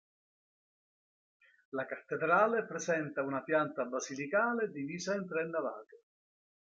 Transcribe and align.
La 1.77 1.85
cattedrale 1.85 2.65
presenta 2.65 3.21
una 3.21 3.43
pianta 3.43 3.85
basilicale, 3.85 4.71
divisa 4.71 5.13
in 5.13 5.27
tre 5.27 5.45
navate. 5.47 6.01